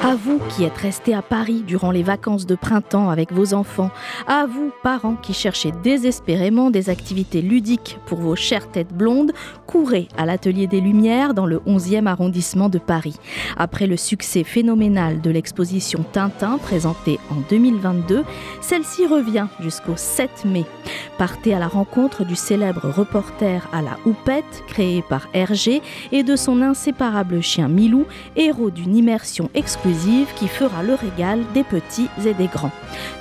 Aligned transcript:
À 0.00 0.14
vous 0.14 0.38
qui 0.48 0.62
êtes 0.62 0.76
restés 0.76 1.12
à 1.12 1.22
Paris 1.22 1.64
durant 1.66 1.90
les 1.90 2.04
vacances 2.04 2.46
de 2.46 2.54
printemps 2.54 3.10
avec 3.10 3.32
vos 3.32 3.52
enfants, 3.52 3.90
à 4.28 4.46
vous 4.46 4.70
parents 4.84 5.16
qui 5.16 5.34
cherchez 5.34 5.72
désespérément 5.82 6.70
des 6.70 6.88
activités 6.88 7.42
ludiques 7.42 7.98
pour 8.06 8.18
vos 8.18 8.36
chères 8.36 8.70
têtes 8.70 8.94
blondes, 8.94 9.32
courez 9.66 10.06
à 10.16 10.24
l'Atelier 10.24 10.68
des 10.68 10.80
Lumières 10.80 11.34
dans 11.34 11.46
le 11.46 11.58
11e 11.66 12.06
arrondissement 12.06 12.68
de 12.68 12.78
Paris. 12.78 13.16
Après 13.56 13.88
le 13.88 13.96
succès 13.96 14.44
phénoménal 14.44 15.20
de 15.20 15.30
l'exposition 15.30 16.04
Tintin 16.12 16.58
présentée 16.58 17.18
en 17.30 17.40
2022, 17.50 18.24
celle-ci 18.60 19.04
revient 19.04 19.48
jusqu'au 19.58 19.96
7 19.96 20.44
mai. 20.44 20.64
Partez 21.18 21.54
à 21.54 21.58
la 21.58 21.68
rencontre 21.68 22.24
du 22.24 22.36
célèbre 22.36 22.88
reporter 22.88 23.68
à 23.72 23.82
la 23.82 23.98
houppette 24.06 24.62
créé 24.68 25.02
par 25.02 25.26
Hergé 25.34 25.82
et 26.12 26.22
de 26.22 26.36
son 26.36 26.62
inséparable 26.62 27.42
chien 27.42 27.66
Milou, 27.66 28.06
héros 28.36 28.70
d'une 28.70 28.96
immersion 28.96 29.50
exclusive 29.54 29.87
qui 30.36 30.48
fera 30.48 30.82
le 30.82 30.94
régal 30.94 31.40
des 31.54 31.64
petits 31.64 32.08
et 32.26 32.34
des 32.34 32.46
grands. 32.46 32.72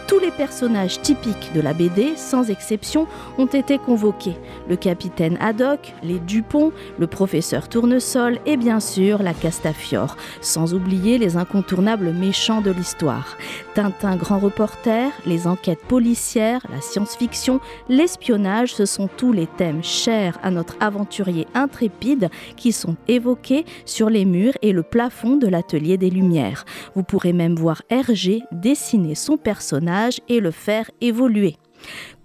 Tous 0.07 0.20
les 0.20 0.31
personnages 0.31 1.02
typiques 1.02 1.52
de 1.53 1.59
la 1.59 1.73
BD, 1.73 2.16
sans 2.16 2.49
exception, 2.49 3.07
ont 3.38 3.45
été 3.45 3.77
convoqués. 3.77 4.38
Le 4.70 4.77
capitaine 4.77 5.38
Haddock, 5.41 5.93
les 6.02 6.20
Dupont, 6.20 6.71
le 6.98 7.07
professeur 7.07 7.67
Tournesol 7.67 8.40
et 8.45 8.55
bien 8.55 8.80
sûr 8.80 9.21
la 9.21 9.34
Castafiore, 9.34 10.16
sans 10.40 10.73
oublier 10.73 11.17
les 11.17 11.35
incontournables 11.35 12.13
méchants 12.13 12.62
de 12.62 12.71
l'histoire. 12.71 13.35
Tintin 13.76 14.15
grand 14.15 14.40
reporter, 14.40 15.12
les 15.26 15.45
enquêtes 15.45 15.84
policières, 15.90 16.65
la 16.71 16.79
science-fiction, 16.79 17.59
l'espionnage, 17.90 18.73
ce 18.73 18.85
sont 18.85 19.09
tous 19.09 19.34
les 19.34 19.48
thèmes 19.48 19.84
chers 19.84 20.40
à 20.41 20.52
notre 20.52 20.77
aventurier 20.79 21.48
intrépide 21.54 22.29
qui 22.55 22.71
sont 22.71 22.95
évoqués 23.09 23.65
sur 23.85 24.09
les 24.09 24.23
murs 24.23 24.54
et 24.62 24.71
le 24.71 24.84
plafond 24.84 25.35
de 25.35 25.48
l'atelier 25.48 25.98
des 25.98 26.10
Lumières. 26.10 26.57
Vous 26.96 27.04
pourrez 27.04 27.34
même 27.34 27.55
voir 27.55 27.82
Hergé 27.90 28.44
dessiner 28.52 29.16
son 29.16 29.38
personnage 29.38 30.20
et 30.27 30.40
le 30.40 30.52
faire 30.52 30.90
évoluer. 31.02 31.58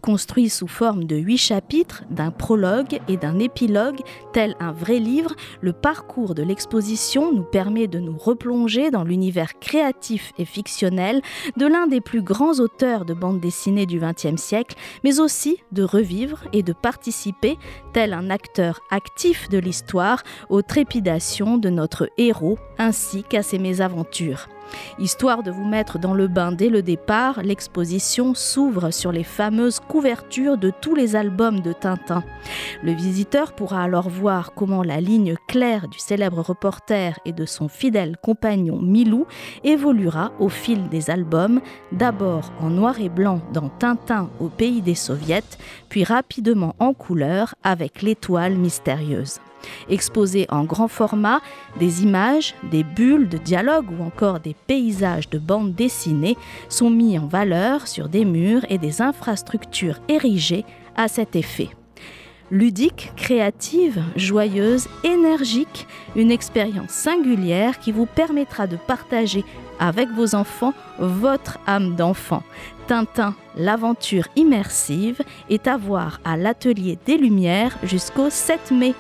Construit 0.03 0.49
sous 0.49 0.67
forme 0.67 1.05
de 1.05 1.15
huit 1.15 1.39
chapitres, 1.39 2.03
d'un 2.11 2.33
prologue 2.33 2.99
et 3.07 3.17
d'un 3.17 3.39
épilogue, 3.39 4.01
tel 4.33 4.57
un 4.59 4.73
vrai 4.73 4.99
livre, 4.99 5.37
le 5.61 5.73
parcours 5.73 6.35
de 6.35 6.43
l'exposition 6.43 7.33
nous 7.33 7.45
permet 7.45 7.87
de 7.87 8.01
nous 8.01 8.19
replonger 8.19 8.91
dans 8.91 9.05
l'univers 9.05 9.61
créatif 9.61 10.33
et 10.39 10.45
fictionnel 10.45 11.23
de 11.57 11.67
l'un 11.67 11.87
des 11.87 12.01
plus 12.01 12.21
grands 12.21 12.59
auteurs 12.59 13.05
de 13.05 13.15
bande 13.15 13.39
dessinée 13.39 13.87
du 13.87 14.01
XXe 14.01 14.43
siècle, 14.43 14.77
mais 15.05 15.21
aussi 15.21 15.59
de 15.71 15.85
revivre 15.85 16.49
et 16.53 16.65
de 16.65 16.73
participer, 16.73 17.57
tel 17.93 18.13
un 18.13 18.29
acteur 18.29 18.81
actif 18.91 19.49
de 19.51 19.59
l'histoire, 19.59 20.25
aux 20.49 20.63
trépidations 20.63 21.59
de 21.59 21.71
notre 21.71 22.11
héros 22.19 22.59
ainsi 22.77 23.23
qu'à 23.23 23.45
ses 23.45 23.61
mésaventures. 23.61 24.49
Histoire 24.99 25.43
de 25.43 25.51
vous 25.51 25.65
mettre 25.65 25.99
dans 25.99 26.15
le 26.15 26.29
bain 26.29 26.53
dès 26.53 26.69
le 26.69 26.83
départ, 26.83 27.43
l'exposition 27.43 28.35
s'ouvre 28.35 28.91
sur 28.91 29.13
les 29.13 29.25
fameuses 29.25 29.81
couvertures 29.93 30.57
de 30.57 30.71
tous 30.71 30.95
les 30.95 31.17
albums 31.17 31.61
de 31.61 31.75
Tintin. 31.75 32.25
Le 32.83 32.93
visiteur 32.93 33.53
pourra 33.53 33.83
alors 33.83 34.09
voir 34.09 34.55
comment 34.55 34.83
la 34.83 35.03
ligne 35.03 35.35
claire 35.49 35.87
du 35.87 35.99
célèbre 35.99 36.41
reporter 36.41 37.21
et 37.27 37.33
de 37.33 37.45
son 37.45 37.69
fidèle 37.69 38.17
compagnon 38.17 38.81
Milou 38.81 39.27
évoluera 39.65 40.33
au 40.39 40.49
fil 40.49 40.89
des 40.89 41.11
albums, 41.11 41.61
d'abord 41.93 42.55
en 42.59 42.71
noir 42.71 43.03
et 43.03 43.11
blanc 43.11 43.43
dans 43.53 43.69
Tintin 43.69 44.31
au 44.41 44.49
pays 44.49 44.81
des 44.81 44.95
soviets, 44.95 45.43
puis 45.91 46.05
rapidement 46.05 46.75
en 46.79 46.95
couleur 46.95 47.55
avec 47.63 48.01
l'étoile 48.01 48.55
mystérieuse. 48.55 49.41
Exposés 49.89 50.47
en 50.51 50.65
grand 50.65 50.89
format, 50.89 51.41
des 51.79 52.03
images, 52.03 52.55
des 52.71 52.85
bulles 52.85 53.29
de 53.29 53.39
dialogue 53.39 53.87
ou 53.99 54.03
encore 54.03 54.41
des 54.41 54.57
paysages 54.67 55.29
de 55.31 55.39
bande 55.39 55.75
dessinée 55.75 56.37
sont 56.69 56.91
mis 56.91 57.19
en 57.19 57.27
valeur 57.27 57.89
sur 57.89 58.09
des 58.09 58.25
murs 58.25 58.65
et 58.69 58.79
des 58.79 59.03
infrastructures 59.03 59.99
érigées 60.09 60.65
à 60.97 61.09
cet 61.09 61.37
effet 61.37 61.71
ludique, 62.53 63.11
créative, 63.17 64.05
joyeuse, 64.15 64.87
énergique, 65.05 65.89
une 66.15 66.31
expérience 66.31 66.91
singulière 66.91 67.79
qui 67.81 67.93
vous 67.93 68.05
permettra 68.05 68.67
de 68.67 68.77
partager 68.77 69.43
avec 69.81 70.11
vos 70.11 70.35
enfants 70.35 70.75
votre 70.99 71.59
âme 71.67 71.97
d'enfant. 71.97 72.43
Tintin, 72.87 73.35
l'aventure 73.57 74.29
immersive 74.37 75.23
est 75.49 75.67
à 75.67 75.79
voir 75.79 76.21
à 76.25 76.37
l'atelier 76.37 76.99
des 77.07 77.17
Lumières 77.17 77.77
jusqu'au 77.83 78.29
7 78.29 78.71
mai. 78.71 78.95